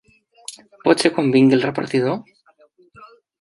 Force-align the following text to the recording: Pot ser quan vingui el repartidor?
Pot 0.87 1.03
ser 1.03 1.11
quan 1.17 1.29
vingui 1.35 1.59
el 1.59 1.63
repartidor? 1.67 2.17